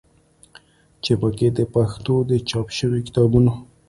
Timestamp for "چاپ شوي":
2.49-2.99